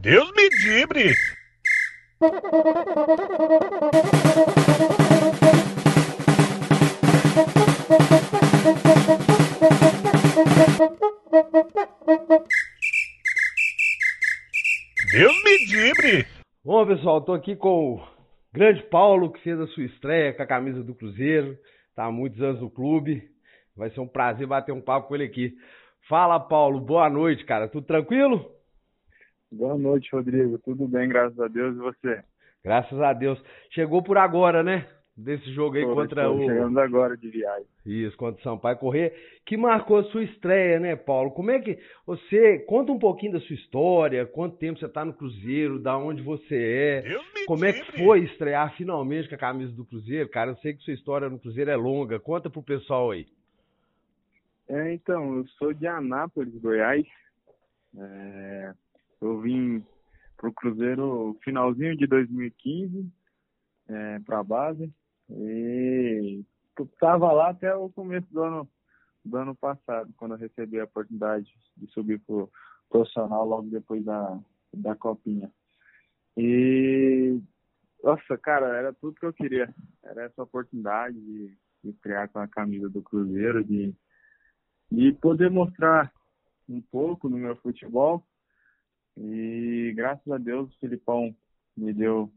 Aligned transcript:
Deus 0.00 0.30
me 0.30 0.48
livre! 0.64 1.12
Deus 15.10 15.42
me 15.42 15.66
livre! 15.66 16.26
Bom, 16.64 16.86
pessoal, 16.86 17.20
tô 17.22 17.32
aqui 17.32 17.56
com 17.56 17.96
o 17.96 18.08
grande 18.52 18.84
Paulo, 18.84 19.32
que 19.32 19.42
fez 19.42 19.58
a 19.58 19.66
sua 19.66 19.84
estreia 19.84 20.32
com 20.32 20.42
a 20.44 20.46
camisa 20.46 20.84
do 20.84 20.94
Cruzeiro. 20.94 21.58
Tá 21.96 22.04
há 22.04 22.12
muitos 22.12 22.40
anos 22.40 22.60
no 22.60 22.70
clube. 22.70 23.28
Vai 23.76 23.90
ser 23.90 23.98
um 23.98 24.06
prazer 24.06 24.46
bater 24.46 24.70
um 24.70 24.80
papo 24.80 25.08
com 25.08 25.16
ele 25.16 25.24
aqui. 25.24 25.54
Fala, 26.08 26.38
Paulo. 26.38 26.80
Boa 26.80 27.10
noite, 27.10 27.44
cara. 27.44 27.66
Tudo 27.66 27.84
tranquilo? 27.84 28.57
Boa 29.50 29.78
noite, 29.78 30.10
Rodrigo. 30.12 30.58
Tudo 30.58 30.86
bem, 30.86 31.08
graças 31.08 31.38
a 31.40 31.48
Deus. 31.48 31.74
E 31.74 31.78
você? 31.78 32.22
Graças 32.62 33.00
a 33.00 33.12
Deus. 33.12 33.42
Chegou 33.70 34.02
por 34.02 34.18
agora, 34.18 34.62
né? 34.62 34.86
Desse 35.16 35.50
jogo 35.52 35.76
aí 35.76 35.84
Tô, 35.84 35.94
contra 35.94 36.30
o. 36.30 36.38
Chegando 36.38 36.78
agora 36.78 37.16
de 37.16 37.28
viagem. 37.28 37.66
Isso, 37.84 38.16
contra 38.16 38.40
o 38.40 38.44
Sampaio 38.44 38.78
Correr, 38.78 39.12
que 39.44 39.56
marcou 39.56 39.98
a 39.98 40.04
sua 40.04 40.22
estreia, 40.22 40.78
né, 40.78 40.94
Paulo? 40.94 41.32
Como 41.32 41.50
é 41.50 41.58
que 41.58 41.76
você 42.06 42.60
conta 42.60 42.92
um 42.92 42.98
pouquinho 43.00 43.32
da 43.32 43.40
sua 43.40 43.56
história, 43.56 44.24
quanto 44.26 44.58
tempo 44.58 44.78
você 44.78 44.86
está 44.86 45.04
no 45.04 45.12
Cruzeiro, 45.12 45.80
da 45.80 45.98
onde 45.98 46.22
você 46.22 46.54
é, 46.54 47.02
Deus 47.02 47.26
como 47.46 47.64
é 47.64 47.72
que 47.72 47.98
foi 47.98 48.20
estrear 48.20 48.76
finalmente 48.76 49.28
com 49.28 49.34
a 49.34 49.38
camisa 49.38 49.72
do 49.72 49.84
Cruzeiro, 49.84 50.28
cara? 50.28 50.52
Eu 50.52 50.56
sei 50.58 50.74
que 50.74 50.84
sua 50.84 50.94
história 50.94 51.28
no 51.28 51.40
Cruzeiro 51.40 51.70
é 51.70 51.76
longa, 51.76 52.20
conta 52.20 52.48
pro 52.48 52.62
pessoal 52.62 53.10
aí. 53.10 53.26
É, 54.68 54.92
então, 54.92 55.38
eu 55.38 55.46
sou 55.58 55.72
de 55.72 55.86
Anápolis, 55.86 56.54
Goiás. 56.60 57.06
É, 57.98 58.72
eu 59.20 59.40
vim 59.40 59.84
pro 60.36 60.52
Cruzeiro 60.52 61.36
finalzinho 61.42 61.96
de 61.96 62.06
2015 62.06 63.10
é, 63.88 64.18
para 64.20 64.40
a 64.40 64.44
base 64.44 64.92
e 65.30 66.44
eu 66.78 66.86
tava 67.00 67.32
lá 67.32 67.50
até 67.50 67.74
o 67.74 67.90
começo 67.90 68.26
do 68.32 68.42
ano 68.42 68.68
do 69.24 69.36
ano 69.36 69.54
passado, 69.54 70.12
quando 70.16 70.34
eu 70.34 70.38
recebi 70.38 70.80
a 70.80 70.84
oportunidade 70.84 71.46
de 71.76 71.86
subir 71.92 72.18
pro 72.20 72.50
profissional 72.88 73.44
logo 73.44 73.68
depois 73.68 74.02
da, 74.04 74.38
da 74.72 74.94
copinha. 74.94 75.50
E 76.36 77.38
nossa, 78.02 78.38
cara, 78.38 78.76
era 78.76 78.92
tudo 78.92 79.18
que 79.18 79.26
eu 79.26 79.32
queria. 79.32 79.74
Era 80.02 80.24
essa 80.24 80.42
oportunidade 80.42 81.20
de, 81.20 81.58
de 81.84 81.92
criar 81.94 82.28
com 82.28 82.38
a 82.38 82.48
camisa 82.48 82.88
do 82.88 83.02
Cruzeiro, 83.02 83.64
de, 83.64 83.94
de 84.90 85.12
poder 85.14 85.50
mostrar 85.50 86.12
um 86.68 86.80
pouco 86.80 87.28
no 87.28 87.36
meu 87.36 87.56
futebol. 87.56 88.24
E 89.20 89.92
graças 89.96 90.30
a 90.30 90.38
Deus 90.38 90.72
o 90.72 90.78
Filipão 90.78 91.34
me 91.76 91.92
deu 91.92 92.30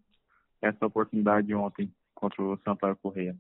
essa 0.62 0.86
oportunidade 0.86 1.54
ontem 1.54 1.92
contra 2.16 2.42
o 2.42 2.58
Sampaio 2.58 2.96
Correia. 2.98 3.36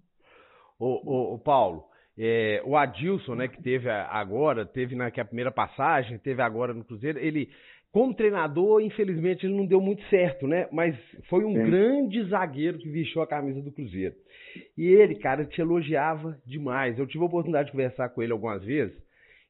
Ô, 0.80 1.02
ô, 1.06 1.34
ô, 1.36 1.40
Paulo, 1.40 1.86
é, 2.18 2.62
o 2.66 2.76
Adilson, 2.76 3.36
né, 3.36 3.48
que 3.48 3.62
teve 3.62 3.90
agora, 3.90 4.66
teve 4.66 4.96
na 4.96 5.08
é 5.08 5.24
primeira 5.24 5.52
passagem, 5.52 6.18
teve 6.18 6.42
agora 6.42 6.74
no 6.74 6.84
Cruzeiro, 6.84 7.20
ele, 7.20 7.50
como 7.92 8.16
treinador, 8.16 8.82
infelizmente, 8.82 9.46
ele 9.46 9.56
não 9.56 9.66
deu 9.66 9.80
muito 9.80 10.04
certo, 10.10 10.48
né? 10.48 10.68
Mas 10.72 10.96
foi 11.30 11.44
um 11.44 11.54
Sim. 11.54 11.66
grande 11.66 12.24
zagueiro 12.30 12.80
que 12.80 12.90
vestiu 12.90 13.22
a 13.22 13.28
camisa 13.28 13.62
do 13.62 13.72
Cruzeiro. 13.72 14.16
E 14.78 14.88
ele, 14.88 15.16
cara, 15.16 15.46
te 15.46 15.62
elogiava 15.62 16.40
demais. 16.46 16.98
Eu 16.98 17.08
tive 17.08 17.24
a 17.24 17.28
oportunidade 17.28 17.68
de 17.68 17.72
conversar 17.72 18.10
com 18.10 18.22
ele 18.22 18.34
algumas 18.34 18.64
vezes, 18.64 18.98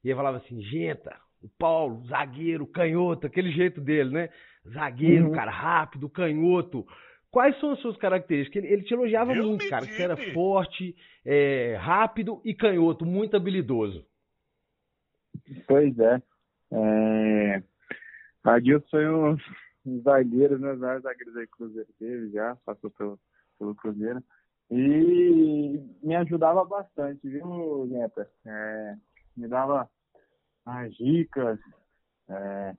e 0.03 0.09
ele 0.09 0.15
falava 0.15 0.37
assim, 0.37 0.61
Genta, 0.61 1.15
o 1.41 1.49
Paulo, 1.57 2.05
zagueiro, 2.07 2.67
canhoto, 2.67 3.27
aquele 3.27 3.51
jeito 3.51 3.81
dele, 3.81 4.11
né? 4.11 4.29
Zagueiro, 4.67 5.27
Uhum. 5.27 5.31
cara 5.31 5.51
rápido, 5.51 6.09
canhoto. 6.09 6.85
Quais 7.31 7.57
são 7.59 7.71
as 7.71 7.79
suas 7.79 7.97
características? 7.97 8.63
Ele, 8.63 8.73
ele 8.73 8.83
te 8.83 8.93
elogiava 8.93 9.33
Deus 9.33 9.45
muito, 9.45 9.67
cara, 9.69 9.85
que 9.85 9.93
você 9.93 10.03
era 10.03 10.17
forte, 10.33 10.95
é, 11.25 11.75
rápido 11.79 12.41
e 12.43 12.53
canhoto, 12.53 13.05
muito 13.05 13.35
habilidoso. 13.35 14.05
Pois 15.67 15.97
é. 15.97 16.21
é... 16.73 17.63
Adilson 18.43 18.87
foi 18.89 19.07
um 19.07 19.37
um 19.85 20.01
zagueiro, 20.01 20.59
né? 20.59 20.73
Os 20.73 20.79
maiores 20.79 21.03
zagueiros 21.03 21.35
aí 21.37 21.47
que 21.47 21.53
o 21.53 21.57
Cruzeiro 21.57 21.89
teve 21.97 22.29
já, 22.31 22.55
passou 22.65 22.89
pelo, 22.91 23.19
pelo 23.57 23.75
Cruzeiro. 23.75 24.23
E 24.69 25.79
me 26.01 26.15
ajudava 26.15 26.63
bastante, 26.63 27.27
viu, 27.27 27.85
Neta? 27.87 28.29
É, 28.45 28.95
me 29.35 29.47
dava 29.47 29.89
as 30.79 30.93
dicas, 30.95 31.59
é, 32.29 32.75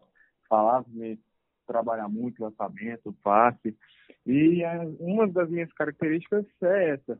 falava 0.49 0.87
me 0.89 1.19
trabalhar 1.67 2.09
muito 2.09 2.43
lançamento, 2.43 3.13
passe. 3.23 3.77
E 4.27 4.63
é, 4.63 4.79
uma 5.01 5.27
das 5.29 5.49
minhas 5.49 5.73
características 5.73 6.45
é 6.63 6.91
essa. 6.91 7.19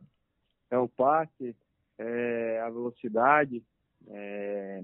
É 0.69 0.77
o 0.77 0.87
passe, 0.87 1.55
é 1.97 2.59
a 2.61 2.69
velocidade, 2.69 3.63
é, 4.07 4.83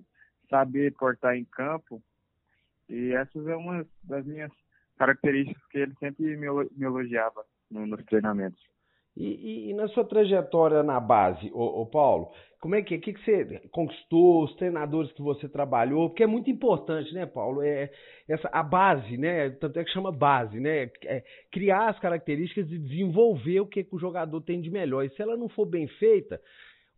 saber 0.49 0.93
cortar 0.93 1.35
em 1.35 1.45
campo. 1.45 2.01
E 2.87 3.11
essas 3.13 3.47
é 3.47 3.55
uma 3.55 3.85
das 4.03 4.25
minhas 4.25 4.51
características 4.97 5.65
que 5.67 5.77
ele 5.77 5.95
sempre 5.99 6.35
me 6.35 6.45
elo- 6.45 6.69
me 6.75 6.85
elogiava 6.85 7.45
no- 7.69 7.85
nos 7.85 8.03
treinamentos. 8.05 8.61
E, 9.17 9.25
e- 9.25 9.69
e 9.71 9.73
na 9.73 9.87
sua 9.89 10.05
trajetória 10.05 10.81
na 10.83 10.99
base, 10.99 11.51
ô, 11.53 11.81
ô 11.81 11.85
Paulo, 11.85 12.31
como 12.59 12.75
é 12.75 12.81
que, 12.81 12.97
que, 12.97 13.13
que 13.13 13.23
você 13.23 13.59
conquistou, 13.71 14.43
os 14.43 14.55
treinadores 14.55 15.11
que 15.13 15.21
você 15.21 15.47
trabalhou? 15.47 16.09
Porque 16.09 16.23
é 16.23 16.27
muito 16.27 16.49
importante, 16.49 17.13
né, 17.13 17.25
Paulo? 17.25 17.61
É, 17.61 17.89
essa, 18.27 18.49
a 18.51 18.61
base, 18.63 19.17
né? 19.17 19.49
Tanto 19.51 19.79
é 19.79 19.83
que 19.83 19.91
chama 19.91 20.11
base, 20.11 20.59
né? 20.59 20.89
É 21.05 21.23
criar 21.51 21.89
as 21.89 21.99
características 21.99 22.69
e 22.71 22.77
desenvolver 22.77 23.61
o 23.61 23.65
que, 23.67 23.83
que 23.83 23.95
o 23.95 23.99
jogador 23.99 24.41
tem 24.41 24.61
de 24.61 24.69
melhor. 24.69 25.03
E 25.05 25.09
se 25.11 25.21
ela 25.21 25.37
não 25.37 25.47
for 25.49 25.65
bem 25.65 25.87
feita, 25.87 26.39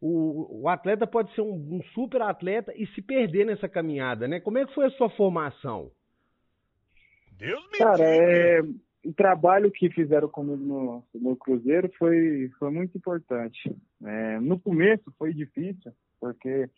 o, 0.02 0.64
o 0.64 0.68
atleta 0.70 1.06
pode 1.06 1.34
ser 1.36 1.42
um, 1.42 1.54
um 1.78 1.82
super 1.94 2.22
atleta 2.24 2.74
e 2.76 2.88
se 2.88 3.02
perder 3.02 3.46
nessa 3.46 3.70
caminhada, 3.70 4.28
né? 4.28 4.40
Como 4.40 4.58
é 4.58 4.66
que 4.66 4.74
foi 4.74 4.86
a 4.88 4.92
sua 4.92 5.10
formação? 5.12 5.92
Deus 7.38 7.64
me 7.72 7.80
Cara, 7.80 8.04
livre! 8.04 8.60
é, 8.60 8.62
o 9.04 9.14
trabalho 9.14 9.72
que 9.72 9.90
fizeram 9.90 10.30
comigo 10.30 10.64
no, 10.64 11.04
no 11.14 11.36
Cruzeiro 11.36 11.92
foi, 11.98 12.50
foi 12.60 12.72
muito 12.72 12.98
importante. 12.98 13.76
É, 14.04 14.40
no 14.40 14.60
começo 14.60 15.12
foi 15.18 15.34
difícil, 15.34 15.92
porque 16.20 16.70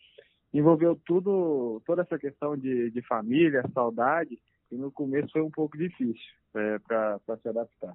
envolveu 0.52 0.98
tudo, 1.04 1.82
toda 1.84 2.02
essa 2.02 2.18
questão 2.18 2.56
de, 2.56 2.90
de 2.90 3.02
família, 3.02 3.68
saudade, 3.74 4.38
e 4.70 4.76
no 4.76 4.90
começo 4.90 5.32
foi 5.32 5.42
um 5.42 5.50
pouco 5.50 5.76
difícil 5.76 6.32
é, 6.54 6.78
para 6.78 7.20
se 7.42 7.48
adaptar. 7.48 7.94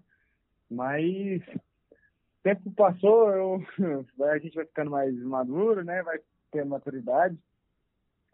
Mas 0.70 1.42
o 1.48 2.44
tempo 2.44 2.72
passou, 2.72 3.32
eu, 3.32 3.64
a 4.30 4.38
gente 4.38 4.56
vai 4.56 4.66
ficando 4.66 4.92
mais 4.92 5.16
maduro, 5.24 5.84
né? 5.84 6.04
Vai 6.04 6.20
tendo 6.52 6.70
maturidade. 6.70 7.38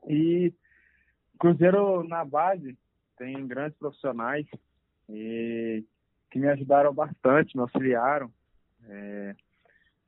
E 0.07 0.53
Cruzeiro 1.39 2.03
na 2.03 2.25
base 2.25 2.77
tem 3.17 3.47
grandes 3.47 3.77
profissionais 3.77 4.45
e 5.09 5.83
que 6.31 6.39
me 6.39 6.47
ajudaram 6.47 6.93
bastante, 6.93 7.55
me 7.55 7.61
auxiliaram, 7.61 8.31
é, 8.87 9.35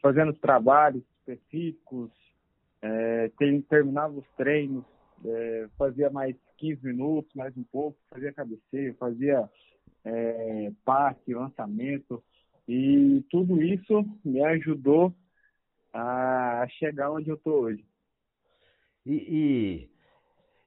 fazendo 0.01 0.31
os 0.31 0.39
trabalhos 0.39 1.03
específicos, 1.19 2.11
é, 2.81 3.31
tem, 3.37 3.61
terminava 3.61 4.13
os 4.13 4.27
treinos, 4.35 4.85
é, 5.25 5.67
fazia 5.77 6.09
mais 6.09 6.35
15 6.57 6.85
minutos, 6.85 7.33
mais 7.35 7.55
um 7.57 7.63
pouco, 7.63 7.97
fazia 8.09 8.33
cabeceio, 8.33 8.95
fazia 8.95 9.49
é, 10.03 10.71
passe, 10.85 11.33
lançamento, 11.33 12.23
e 12.67 13.23
tudo 13.29 13.61
isso 13.61 14.05
me 14.23 14.43
ajudou 14.43 15.13
a 15.93 16.67
chegar 16.77 17.11
onde 17.11 17.29
eu 17.29 17.35
estou 17.35 17.61
hoje. 17.61 17.85
E, 19.05 19.89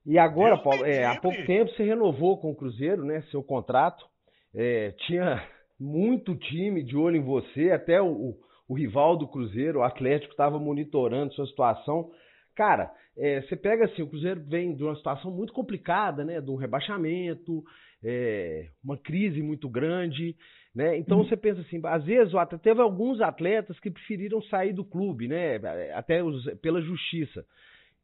e, 0.07 0.13
e 0.13 0.19
agora, 0.19 0.57
Paulo, 0.57 0.85
é, 0.85 1.05
há 1.05 1.21
pouco 1.21 1.45
tempo 1.45 1.71
você 1.71 1.85
renovou 1.85 2.39
com 2.39 2.51
o 2.51 2.57
Cruzeiro, 2.57 3.05
né? 3.05 3.21
Seu 3.31 3.43
contrato. 3.43 4.09
É, 4.55 4.93
tinha 5.07 5.47
muito 5.79 6.35
time 6.35 6.83
de 6.83 6.97
olho 6.97 7.17
em 7.17 7.25
você, 7.25 7.71
até 7.71 8.01
o, 8.03 8.37
o, 8.69 8.75
rival 8.75 9.17
do 9.17 9.27
Cruzeiro, 9.27 9.79
o 9.79 9.83
Atlético, 9.83 10.33
estava 10.33 10.59
monitorando 10.59 11.33
sua 11.35 11.47
situação. 11.47 12.11
Cara, 12.55 12.93
é, 13.17 13.41
você 13.43 13.57
pega 13.57 13.87
assim, 13.87 14.03
o 14.03 14.09
Cruzeiro 14.09 14.43
vem 14.47 14.75
de 14.75 14.85
uma 14.85 14.97
situação 14.97 15.31
muito 15.31 15.53
complicada, 15.53 16.25
né? 16.25 16.41
De 16.41 16.51
um 16.51 16.57
rebaixamento, 16.57 17.63
é, 18.05 18.69
uma 18.85 18.99
crise 18.99 19.41
muito 19.43 19.69
grande, 19.69 20.37
né? 20.75 20.99
Então 20.99 21.25
você 21.25 21.37
pensa 21.37 21.61
assim, 21.63 21.81
às 21.85 22.05
vezes 22.05 22.35
atleta, 22.35 22.63
teve 22.63 22.81
alguns 22.81 23.21
atletas 23.21 23.79
que 23.81 23.91
preferiram 23.91 24.43
sair 24.43 24.73
do 24.73 24.85
clube, 24.85 25.29
né? 25.29 25.57
Até 25.95 26.23
os, 26.23 26.45
pela 26.61 26.81
justiça. 26.83 27.41
O 27.41 27.45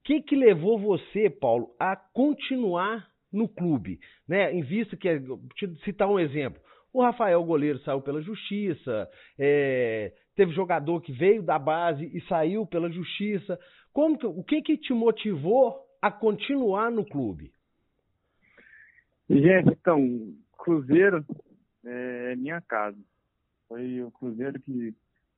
que, 0.04 0.22
que 0.22 0.36
levou 0.36 0.78
você, 0.78 1.28
Paulo, 1.28 1.74
a 1.78 1.96
continuar 1.96 3.06
no 3.32 3.48
clube? 3.48 3.98
Né? 4.26 4.52
Em 4.52 4.62
vista 4.62 4.96
que, 4.96 5.18
deixa 5.18 5.66
eu 5.66 5.76
citar 5.84 6.08
um 6.08 6.18
exemplo, 6.18 6.60
o 6.92 7.02
Rafael 7.02 7.42
Goleiro 7.44 7.78
saiu 7.80 8.00
pela 8.00 8.22
justiça, 8.22 9.08
é, 9.38 10.12
teve 10.34 10.52
jogador 10.52 11.00
que 11.02 11.12
veio 11.12 11.42
da 11.42 11.58
base 11.58 12.10
e 12.14 12.20
saiu 12.22 12.66
pela 12.66 12.90
justiça. 12.90 13.58
Como 13.92 14.18
que, 14.18 14.26
o 14.26 14.42
que, 14.42 14.62
que 14.62 14.78
te 14.78 14.92
motivou 14.92 15.76
a 16.00 16.10
continuar 16.10 16.90
no 16.90 17.04
clube? 17.04 17.52
Gente, 19.28 19.70
então, 19.70 20.34
Cruzeiro 20.56 21.24
é 21.84 22.36
minha 22.36 22.60
casa. 22.60 22.98
Foi 23.68 24.02
o 24.02 24.10
Cruzeiro 24.10 24.60
que, 24.60 24.94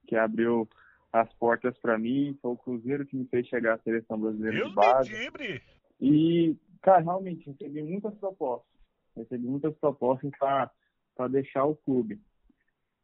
que 0.07 0.15
abriu 0.15 0.69
as 1.13 1.33
portas 1.35 1.77
para 1.79 1.99
mim, 1.99 2.39
foi 2.41 2.53
o 2.53 2.57
Cruzeiro 2.57 3.07
que 3.07 3.17
me 3.17 3.25
fez 3.27 3.47
chegar 3.47 3.75
à 3.75 3.79
seleção 3.79 4.19
brasileira 4.21 4.57
Deus 4.57 4.69
de 4.69 4.75
base. 4.75 5.11
me. 5.11 5.61
E, 6.01 6.57
cara, 6.83 7.03
realmente 7.03 7.51
recebi 7.51 7.83
muitas 7.83 8.15
propostas. 8.17 8.69
Recebi 9.17 9.47
muitas 9.47 9.75
propostas 9.77 10.31
para 10.39 11.29
deixar 11.29 11.65
o 11.65 11.77
clube. 11.77 12.21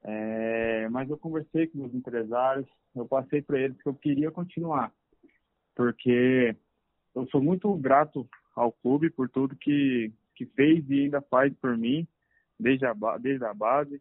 É, 0.02 0.88
mas 0.90 1.08
eu 1.08 1.16
conversei 1.16 1.66
com 1.66 1.84
os 1.84 1.94
empresários, 1.94 2.68
eu 2.94 3.06
passei 3.06 3.40
para 3.40 3.58
eles 3.58 3.80
que 3.82 3.88
eu 3.88 3.94
queria 3.94 4.30
continuar, 4.30 4.92
porque 5.74 6.54
eu 7.14 7.26
sou 7.28 7.42
muito 7.42 7.74
grato 7.76 8.28
ao 8.54 8.70
clube 8.70 9.08
por 9.08 9.30
tudo 9.30 9.56
que, 9.56 10.12
que 10.34 10.44
fez 10.44 10.84
e 10.90 11.04
ainda 11.04 11.22
faz 11.22 11.54
por 11.54 11.76
mim, 11.78 12.06
desde 12.60 12.84
a, 12.84 12.94
desde 13.18 13.44
a 13.46 13.54
base. 13.54 14.00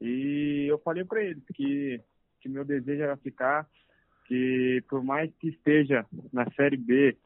E 0.00 0.66
eu 0.68 0.78
falei 0.78 1.04
para 1.04 1.22
eles 1.22 1.42
que, 1.52 2.00
que 2.40 2.48
meu 2.48 2.64
desejo 2.64 3.02
era 3.02 3.16
ficar, 3.16 3.68
que 4.26 4.84
por 4.88 5.02
mais 5.02 5.34
que 5.36 5.48
esteja 5.48 6.06
na 6.32 6.48
Série 6.52 6.76
B, 6.76 7.16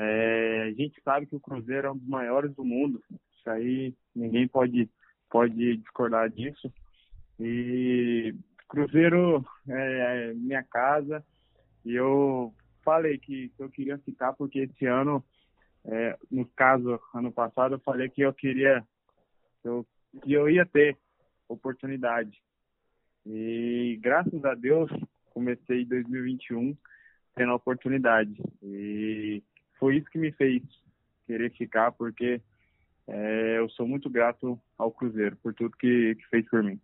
é, 0.00 0.62
a 0.62 0.72
gente 0.74 1.02
sabe 1.02 1.26
que 1.26 1.34
o 1.34 1.40
Cruzeiro 1.40 1.88
é 1.88 1.90
um 1.90 1.96
dos 1.96 2.08
maiores 2.08 2.54
do 2.54 2.64
mundo. 2.64 3.02
Isso 3.10 3.50
aí 3.50 3.92
ninguém 4.14 4.46
pode, 4.46 4.88
pode 5.28 5.76
discordar 5.78 6.30
disso. 6.30 6.72
E 7.40 8.32
Cruzeiro 8.68 9.44
é, 9.68 10.30
é 10.30 10.34
minha 10.34 10.62
casa 10.62 11.24
e 11.84 11.96
eu 11.96 12.54
falei 12.84 13.18
que, 13.18 13.50
eu 13.58 13.68
queria 13.68 13.98
ficar 13.98 14.34
porque 14.34 14.60
esse 14.60 14.86
ano, 14.86 15.24
é, 15.84 16.16
no 16.30 16.46
caso, 16.46 17.00
ano 17.12 17.32
passado, 17.32 17.74
eu 17.74 17.80
falei 17.80 18.08
que 18.08 18.22
eu 18.22 18.32
queria, 18.32 18.86
eu, 19.64 19.84
que 20.22 20.32
eu 20.32 20.48
ia 20.48 20.64
ter 20.64 20.96
oportunidade. 21.48 22.40
E 23.26 23.98
graças 24.00 24.44
a 24.44 24.54
Deus, 24.54 24.90
comecei 25.30 25.82
em 25.82 25.86
2021 25.86 26.76
tendo 27.34 27.50
a 27.50 27.56
oportunidade. 27.56 28.40
E 28.62 29.42
foi 29.78 29.96
isso 29.96 30.10
que 30.10 30.18
me 30.18 30.32
fez 30.32 30.62
querer 31.26 31.50
ficar, 31.52 31.92
porque 31.92 32.40
é, 33.06 33.58
eu 33.58 33.68
sou 33.70 33.86
muito 33.86 34.10
grato 34.10 34.58
ao 34.76 34.90
Cruzeiro 34.90 35.36
por 35.36 35.54
tudo 35.54 35.76
que, 35.76 36.14
que 36.14 36.26
fez 36.28 36.48
por 36.48 36.62
mim. 36.62 36.80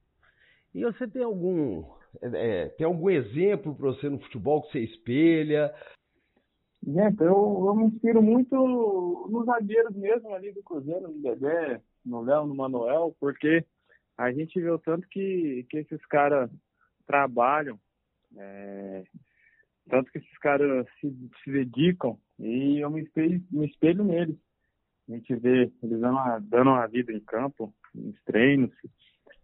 E 0.75 0.82
você 0.82 1.06
tem 1.06 1.23
algum 1.23 1.85
é, 2.23 2.69
tem 2.70 2.87
algum 2.87 3.11
exemplo 3.11 3.75
para 3.75 3.87
você 3.87 4.08
no 4.08 4.20
futebol 4.20 4.62
que 4.62 4.73
você 4.73 4.81
espelha? 4.81 5.75
Gente, 6.87 7.20
eu, 7.20 7.64
eu 7.67 7.75
me 7.75 7.87
inspiro 7.87 8.23
muito 8.23 8.55
nos 9.31 9.47
zagueiros 9.47 9.97
mesmo 9.97 10.35
ali 10.35 10.52
do 10.52 10.62
Cruzeiro, 10.62 11.08
no 11.08 11.23
Dedé, 11.23 11.81
no 12.05 12.20
Léo, 12.20 12.47
no 12.47 12.55
Manuel, 12.55 13.17
porque 13.19 13.64
a 14.19 14.31
gente 14.31 14.61
vê 14.61 14.70
o 14.70 14.79
tanto 14.79 15.08
que, 15.08 15.67
que 15.70 15.79
esses 15.79 16.05
caras 16.06 16.50
trabalham, 17.06 17.79
é, 18.37 19.05
tanto 19.88 20.12
que 20.12 20.19
esses 20.19 20.38
caras 20.38 20.87
se, 21.00 21.11
se 21.43 21.50
dedicam, 21.50 22.19
e 22.38 22.81
eu 22.81 22.90
me 22.90 23.02
espelho, 23.02 23.42
me 23.50 23.66
espelho 23.66 24.04
neles. 24.04 24.36
A 25.08 25.12
gente 25.12 25.34
vê 25.36 25.70
eles 25.82 26.00
dando 26.00 26.12
uma, 26.12 26.38
dando 26.38 26.70
uma 26.70 26.86
vida 26.86 27.12
em 27.12 27.20
campo, 27.20 27.75
nos 27.94 28.20
treinos, 28.25 28.70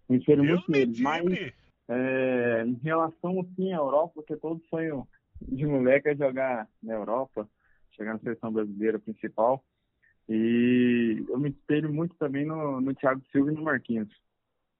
me 0.08 0.18
espelho 0.18 0.42
Deus 0.42 0.66
muito 0.66 0.70
me 0.70 0.78
neles. 0.78 1.00
Mas 1.00 1.52
é, 1.88 2.64
em 2.66 2.74
relação 2.82 3.40
assim 3.40 3.72
à 3.72 3.76
Europa, 3.76 4.14
porque 4.14 4.36
todo 4.36 4.64
sonho 4.66 5.06
de 5.40 5.66
moleque 5.66 6.08
é 6.08 6.16
jogar 6.16 6.68
na 6.82 6.94
Europa, 6.94 7.48
chegar 7.92 8.14
na 8.14 8.20
seleção 8.20 8.52
brasileira 8.52 8.98
principal. 8.98 9.64
E 10.28 11.24
eu 11.28 11.38
me 11.38 11.50
espelho 11.50 11.92
muito 11.92 12.14
também 12.16 12.46
no, 12.46 12.80
no 12.80 12.94
Thiago 12.94 13.22
Silva 13.32 13.50
e 13.50 13.54
no 13.54 13.62
Marquinhos. 13.62 14.08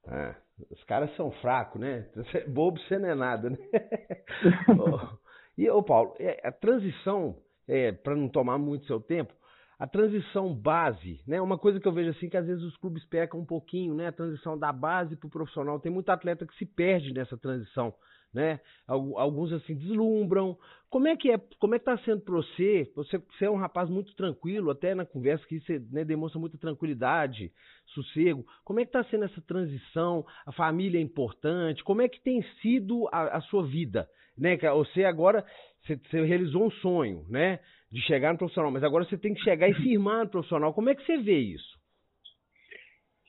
É, 0.07 0.35
os 0.71 0.83
caras 0.85 1.15
são 1.17 1.31
fracos, 1.31 1.81
né? 1.81 2.07
Bobo 2.49 2.79
você 2.79 2.99
não 2.99 3.09
é 3.09 3.15
nada, 3.15 3.51
né? 3.51 3.59
E, 5.59 5.69
ô 5.69 5.83
Paulo, 5.83 6.15
é, 6.19 6.41
a 6.43 6.51
transição, 6.51 7.37
é, 7.71 7.93
para 7.93 8.17
não 8.17 8.29
tomar 8.29 8.59
muito 8.59 8.85
seu 8.87 9.01
tempo, 9.01 9.33
a 9.79 9.87
transição 9.87 10.53
base, 10.55 11.21
né? 11.27 11.41
Uma 11.41 11.57
coisa 11.57 11.81
que 11.81 11.89
eu 11.89 11.93
vejo 11.93 12.11
assim 12.11 12.29
que 12.29 12.37
às 12.37 12.47
vezes 12.47 12.63
os 12.63 12.77
clubes 12.77 13.03
pecam 13.07 13.41
um 13.41 13.47
pouquinho, 13.47 13.95
né? 13.95 14.09
A 14.09 14.13
transição 14.13 14.59
da 14.59 14.73
base 14.73 15.17
para 15.17 15.27
o 15.27 15.31
profissional. 15.31 15.81
Tem 15.81 15.91
muito 15.91 16.11
atleta 16.11 16.47
que 16.47 16.55
se 16.57 16.67
perde 16.67 17.15
nessa 17.15 17.39
transição, 17.39 17.95
né? 18.35 18.61
Al- 18.87 19.19
Alguns 19.19 19.53
assim 19.53 19.75
deslumbram. 19.75 20.59
Como 20.91 21.09
é 21.09 21.17
que 21.17 21.31
é? 21.31 21.39
Como 21.59 21.75
é 21.75 21.79
que 21.79 21.87
tá 21.87 21.97
sendo 21.99 22.21
para 22.21 22.35
você? 22.35 22.91
você? 22.95 23.17
Você 23.17 23.47
é 23.47 23.51
um 23.51 23.57
rapaz 23.57 23.89
muito 23.89 24.15
tranquilo, 24.17 24.71
até 24.71 24.95
na 24.95 25.07
conversa 25.07 25.47
que 25.47 25.61
você 25.61 25.79
né, 25.91 26.05
demonstra 26.05 26.39
muita 26.39 26.59
tranquilidade, 26.59 27.51
sossego. 27.87 28.45
Como 28.65 28.81
é 28.81 28.85
que 28.85 28.93
tá 28.93 29.03
sendo 29.05 29.25
essa 29.25 29.41
transição? 29.41 30.27
A 30.45 30.53
família 30.53 30.99
é 30.99 31.03
importante. 31.03 31.83
Como 31.85 32.03
é 32.03 32.09
que 32.09 32.21
tem 32.21 32.43
sido 32.61 33.09
a, 33.11 33.39
a 33.39 33.41
sua 33.41 33.67
vida, 33.67 34.07
né? 34.37 34.59
Você 34.59 35.05
agora 35.05 35.43
você, 35.83 35.97
você 35.97 36.25
realizou 36.25 36.67
um 36.67 36.71
sonho, 36.71 37.25
né? 37.29 37.61
De 37.91 38.01
chegar 38.03 38.33
no 38.33 38.39
profissional, 38.39 38.71
mas 38.71 38.85
agora 38.85 39.05
você 39.05 39.19
tem 39.19 39.35
que 39.35 39.43
chegar 39.43 39.69
e 39.69 39.75
firmar 39.75 40.25
no 40.25 40.31
profissional. 40.31 40.73
Como 40.73 40.89
é 40.89 40.95
que 40.95 41.05
você 41.05 41.19
vê 41.19 41.39
isso? 41.39 41.79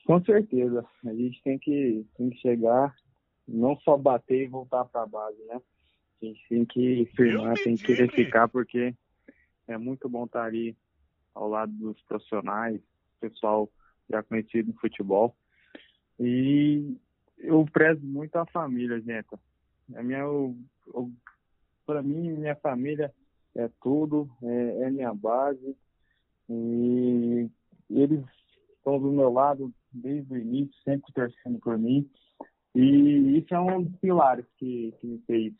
Com 0.06 0.22
certeza. 0.24 0.86
A 1.04 1.14
gente 1.14 1.42
tem 1.42 1.58
que, 1.58 2.06
tem 2.16 2.30
que 2.30 2.38
chegar, 2.38 2.94
não 3.46 3.76
só 3.80 3.96
bater 3.96 4.44
e 4.44 4.48
voltar 4.48 4.84
para 4.84 5.02
a 5.02 5.06
base, 5.06 5.42
né? 5.44 5.60
A 6.20 6.24
gente 6.24 6.48
tem 6.48 6.64
que 6.64 7.10
firmar, 7.16 7.54
tem 7.54 7.76
que 7.76 7.84
querer 7.84 8.02
livre. 8.02 8.24
ficar, 8.24 8.48
porque 8.48 8.94
é 9.66 9.76
muito 9.76 10.08
bom 10.08 10.24
estar 10.24 10.44
ali 10.44 10.76
ao 11.34 11.48
lado 11.48 11.72
dos 11.72 12.00
profissionais, 12.02 12.80
pessoal 13.20 13.68
já 14.10 14.22
conhecido 14.22 14.68
no 14.68 14.78
futebol. 14.78 15.34
E 16.20 16.96
eu 17.38 17.64
prezo 17.72 18.04
muito 18.04 18.36
a 18.36 18.46
família, 18.46 19.00
gente. 19.00 19.28
A 19.96 20.02
minha, 20.02 20.24
para 21.86 22.02
mim, 22.02 22.32
minha 22.32 22.56
família 22.56 23.12
é 23.54 23.68
tudo, 23.80 24.30
é, 24.42 24.82
é 24.84 24.90
minha 24.90 25.14
base. 25.14 25.76
E 26.48 27.48
eles 27.90 28.24
estão 28.76 28.98
do 28.98 29.10
meu 29.12 29.32
lado 29.32 29.72
desde 29.92 30.32
o 30.32 30.38
início, 30.38 30.74
sempre 30.84 31.12
torcendo 31.12 31.58
por 31.60 31.78
mim. 31.78 32.08
E 32.74 33.38
isso 33.38 33.54
é 33.54 33.60
um 33.60 33.82
dos 33.82 33.96
pilares 34.00 34.46
que, 34.56 34.92
que 35.00 35.06
me 35.06 35.18
fez 35.26 35.54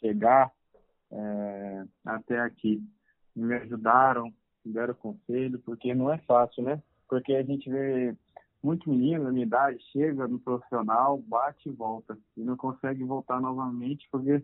chegar 0.00 0.50
é, 1.10 1.84
até 2.04 2.40
aqui. 2.40 2.82
Me 3.36 3.54
ajudaram, 3.56 4.32
me 4.64 4.72
deram 4.72 4.94
conselho, 4.94 5.58
porque 5.60 5.94
não 5.94 6.12
é 6.12 6.18
fácil, 6.18 6.62
né? 6.62 6.82
Porque 7.08 7.34
a 7.34 7.42
gente 7.42 7.68
vê 7.68 8.16
muito 8.62 8.88
menino 8.88 9.24
da 9.24 9.32
minha 9.32 9.44
idade, 9.44 9.78
chega 9.92 10.26
no 10.26 10.38
profissional, 10.38 11.18
bate 11.18 11.68
e 11.68 11.72
volta. 11.72 12.16
E 12.36 12.42
não 12.42 12.56
consegue 12.56 13.04
voltar 13.04 13.40
novamente 13.40 14.08
porque 14.10 14.42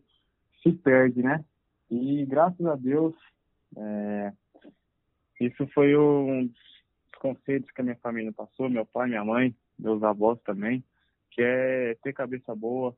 se 0.62 0.72
perde, 0.72 1.22
né? 1.22 1.44
E 1.90 2.24
graças 2.26 2.64
a 2.66 2.76
Deus, 2.76 3.14
é, 3.76 4.32
isso 5.40 5.66
foi 5.68 5.96
um 5.96 6.46
dos 6.46 6.58
conselhos 7.18 7.70
que 7.70 7.80
a 7.80 7.84
minha 7.84 7.96
família 7.96 8.32
passou, 8.32 8.68
meu 8.68 8.86
pai, 8.86 9.08
minha 9.08 9.24
mãe, 9.24 9.54
meus 9.78 10.02
avós 10.02 10.40
também, 10.42 10.84
que 11.30 11.42
é 11.42 11.96
ter 12.02 12.12
cabeça 12.12 12.54
boa, 12.54 12.96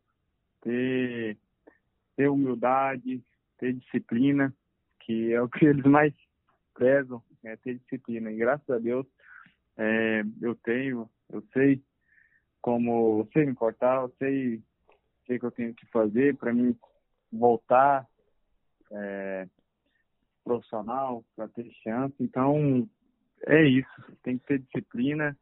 ter, 0.60 1.36
ter 2.16 2.28
humildade, 2.28 3.22
ter 3.58 3.72
disciplina, 3.74 4.54
que 5.00 5.32
é 5.32 5.40
o 5.40 5.48
que 5.48 5.64
eles 5.66 5.84
mais 5.84 6.12
prezam, 6.74 7.22
é 7.44 7.56
ter 7.56 7.78
disciplina. 7.78 8.30
E 8.30 8.36
graças 8.36 8.68
a 8.68 8.78
Deus 8.78 9.06
é, 9.76 10.22
eu 10.40 10.54
tenho, 10.56 11.08
eu 11.30 11.42
sei 11.52 11.82
como, 12.60 13.20
eu 13.20 13.28
sei 13.32 13.44
me 13.44 13.52
importar, 13.52 14.02
eu 14.02 14.12
sei 14.18 14.56
o 14.56 15.38
que 15.38 15.46
eu 15.46 15.50
tenho 15.50 15.74
que 15.74 15.86
fazer 15.86 16.36
para 16.36 16.52
mim 16.52 16.76
voltar 17.32 18.06
é, 18.92 19.46
profissional, 20.44 21.24
para 21.34 21.48
ter 21.48 21.70
chance. 21.82 22.14
Então, 22.20 22.88
é 23.46 23.64
isso. 23.64 24.16
Tem 24.22 24.38
que 24.38 24.46
ter 24.46 24.58
disciplina 24.58 25.36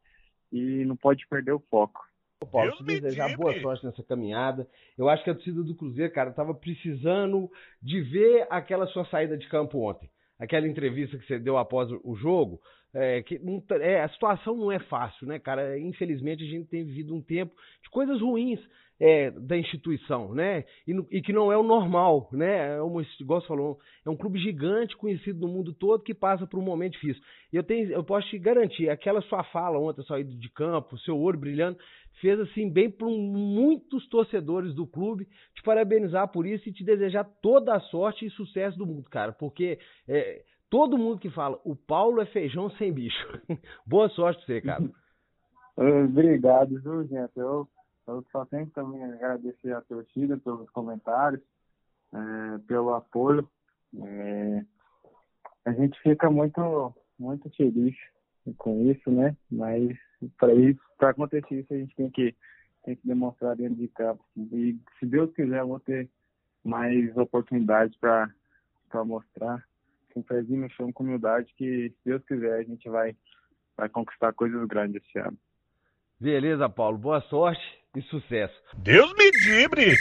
e 0.53 0.85
não 0.85 0.97
pode 0.97 1.27
perder 1.27 1.53
o 1.53 1.61
foco. 1.71 2.01
Paulo, 2.51 2.69
Deus 2.69 2.79
te 2.79 2.85
me 2.85 3.01
desejar 3.01 3.37
boa 3.37 3.61
sorte 3.61 3.85
nessa 3.85 4.03
caminhada. 4.03 4.67
Eu 4.97 5.09
acho 5.09 5.23
que 5.23 5.31
a 5.31 5.35
torcida 5.35 5.63
do 5.63 5.75
Cruzeiro, 5.75 6.13
cara, 6.13 6.33
tava 6.33 6.55
precisando 6.55 7.51
de 7.83 8.01
ver 8.01 8.47
aquela 8.49 8.87
sua 8.87 9.05
saída 9.07 9.37
de 9.37 9.47
campo 9.49 9.79
ontem. 9.79 10.11
Aquela 10.39 10.67
entrevista 10.67 11.19
que 11.19 11.27
você 11.27 11.39
deu 11.39 11.59
após 11.59 11.91
o 12.03 12.17
jogo. 12.17 12.61
É, 12.93 13.23
que 13.23 13.39
não 13.39 13.61
tá- 13.61 13.77
é, 13.77 14.03
a 14.03 14.09
situação 14.09 14.57
não 14.57 14.73
é 14.73 14.81
fácil, 14.81 15.27
né, 15.27 15.39
cara? 15.39 15.79
Infelizmente 15.79 16.43
a 16.43 16.47
gente 16.47 16.69
tem 16.69 16.85
vivido 16.85 17.15
um 17.15 17.23
tempo 17.23 17.55
de 17.83 17.91
coisas 17.91 18.21
ruins 18.21 18.59
é, 19.01 19.31
da 19.31 19.57
instituição, 19.57 20.35
né? 20.35 20.65
E, 20.87 20.93
e 21.11 21.23
que 21.23 21.33
não 21.33 21.51
é 21.51 21.57
o 21.57 21.63
normal, 21.63 22.29
né? 22.31 22.77
É 22.77 22.83
uma, 22.83 23.03
igual 23.19 23.41
falou, 23.47 23.79
é 24.05 24.11
um 24.11 24.17
clube 24.17 24.39
gigante 24.39 24.95
conhecido 24.97 25.41
no 25.41 25.49
mundo 25.49 25.73
todo 25.73 26.05
que 26.05 26.13
passa 26.13 26.47
por 26.47 26.61
um 26.61 26.63
momento 26.63 26.93
difícil. 26.93 27.23
E 27.51 27.57
eu, 27.57 27.63
tenho, 27.63 27.91
eu 27.91 28.05
posso 28.05 28.29
te 28.29 28.39
garantir, 28.39 28.91
aquela 28.91 29.23
sua 29.23 29.43
fala 29.45 29.79
ontem, 29.79 30.03
sua 30.03 30.21
ida 30.21 30.35
de 30.35 30.51
campo, 30.51 30.99
seu 30.99 31.19
olho 31.19 31.39
brilhando, 31.39 31.79
fez 32.21 32.39
assim 32.41 32.69
bem 32.69 32.91
para 32.91 33.07
muitos 33.07 34.07
torcedores 34.09 34.75
do 34.75 34.87
clube 34.87 35.27
te 35.55 35.63
parabenizar 35.63 36.29
por 36.29 36.47
isso 36.47 36.69
e 36.69 36.73
te 36.73 36.85
desejar 36.85 37.25
toda 37.41 37.75
a 37.75 37.81
sorte 37.81 38.27
e 38.27 38.31
sucesso 38.31 38.77
do 38.77 38.87
mundo, 38.87 39.09
cara, 39.09 39.33
porque 39.33 39.79
é, 40.07 40.43
todo 40.69 40.99
mundo 40.99 41.19
que 41.19 41.31
fala 41.31 41.59
o 41.65 41.75
Paulo 41.75 42.21
é 42.21 42.27
feijão 42.27 42.71
sem 42.73 42.93
bicho. 42.93 43.27
Boa 43.87 44.11
sorte 44.11 44.45
pra 44.45 44.55
você, 44.55 44.61
cara. 44.61 44.85
Obrigado, 46.05 46.79
viu, 46.83 47.07
gente? 47.07 47.33
Eu, 47.37 47.67
eu 48.07 48.25
só 48.33 48.45
tenho 48.47 48.67
que 48.67 48.73
também 48.73 49.03
agradecer 49.05 49.73
a 49.73 49.81
torcida 49.83 50.37
pelos 50.39 50.69
comentários, 50.71 51.43
é, 52.13 52.59
pelo 52.67 52.95
apoio. 52.95 53.49
É, 53.97 54.65
a 55.65 55.73
gente 55.73 56.01
fica 56.01 56.31
muito, 56.31 56.95
muito 57.19 57.49
feliz 57.51 57.97
com 58.57 58.91
isso, 58.91 59.11
né? 59.11 59.37
Mas 59.51 59.97
para 60.39 60.55
isso, 60.55 60.81
para 60.99 61.11
acontecer 61.11 61.61
isso, 61.61 61.73
a 61.73 61.77
gente 61.77 61.95
tem 61.95 62.11
que, 62.11 62.35
tem 62.85 62.97
que 62.97 63.07
demonstrar 63.07 63.57
dentro 63.57 63.77
de 63.77 63.89
campo. 63.89 64.25
E 64.37 64.79
se 64.99 65.07
Deus 65.07 65.33
quiser, 65.35 65.61
eu 65.61 65.69
vou 65.69 65.81
ter 65.81 66.09
mais 66.65 67.17
oportunidades 67.17 67.97
para 67.99 68.33
mostrar 69.05 69.65
com 70.13 70.23
pezinho 70.23 70.63
no 70.63 70.71
chão, 70.71 70.93
com 70.93 71.05
humildade, 71.05 71.55
que 71.57 71.91
se 71.91 71.97
Deus 72.05 72.25
quiser, 72.25 72.59
a 72.59 72.63
gente 72.65 72.89
vai, 72.89 73.17
vai 73.77 73.89
conquistar 73.89 74.33
coisas 74.33 74.67
grandes 74.67 75.03
esse 75.05 75.19
ano. 75.19 75.39
Beleza, 76.19 76.69
Paulo. 76.69 76.99
Boa 76.99 77.21
sorte 77.23 77.80
e 77.97 78.03
sucesso. 78.03 78.55
Deus 78.79 79.13
me 79.15 79.31
dibre! 79.33 79.97